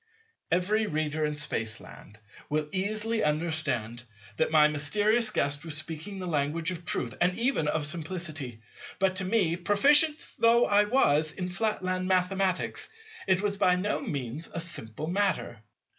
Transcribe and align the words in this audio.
Every 0.51 0.87
reader 0.87 1.25
in 1.25 1.35
Spaceland 1.35 2.17
will 2.49 2.67
easily 2.71 3.23
understand 3.23 4.03
that 4.37 4.49
my 4.49 4.67
mysterious 4.67 5.29
Guest 5.29 5.63
was 5.63 5.77
speaking 5.77 6.17
the 6.17 6.25
language 6.25 6.71
of 6.71 6.85
truth 6.85 7.13
and 7.21 7.37
even 7.37 7.67
of 7.67 7.85
simplicity. 7.85 8.61
But 8.97 9.15
to 9.17 9.25
me, 9.25 9.55
proficient 9.57 10.17
though 10.39 10.65
I 10.65 10.85
was 10.85 11.31
in 11.33 11.49
Flatland 11.49 12.07
Mathematics, 12.07 12.89
it 13.27 13.41
was 13.43 13.57
by 13.57 13.75
no 13.75 13.99
means 13.99 14.49
a 14.51 14.59
simple 14.59 15.05
matter. 15.05 15.59